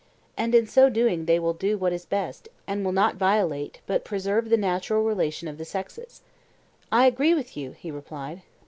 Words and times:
And 0.35 0.55
in 0.55 0.65
so 0.65 0.89
doing 0.89 1.25
they 1.25 1.37
will 1.37 1.53
do 1.53 1.77
what 1.77 1.93
is 1.93 2.07
best, 2.07 2.49
and 2.65 2.83
will 2.83 2.91
not 2.91 3.17
violate, 3.17 3.81
but 3.85 4.03
preserve 4.03 4.49
the 4.49 4.57
natural 4.57 5.03
relation 5.03 5.47
of 5.47 5.59
the 5.59 5.63
sexes. 5.65 6.23
I 6.91 7.05
agree 7.05 7.35
with 7.35 7.55
you, 7.55 7.73
he 7.77 7.91
replied. 7.91 8.41